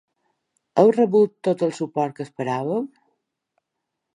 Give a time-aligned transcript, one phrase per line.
[0.83, 2.73] Heu rebut tot el suport que esperàveu?